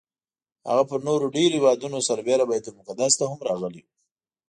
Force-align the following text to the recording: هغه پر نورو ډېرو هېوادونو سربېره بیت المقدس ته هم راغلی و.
هغه 0.69 0.83
پر 0.89 0.99
نورو 1.07 1.25
ډېرو 1.35 1.53
هېوادونو 1.59 1.97
سربېره 2.09 2.45
بیت 2.49 2.65
المقدس 2.69 3.13
ته 3.19 3.25
هم 3.31 3.39
راغلی 3.49 3.81
و. 3.83 3.87